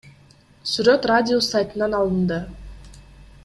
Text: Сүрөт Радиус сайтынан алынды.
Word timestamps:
Сүрөт 0.69 1.05
Радиус 1.11 1.51
сайтынан 1.53 1.95
алынды. 1.99 2.41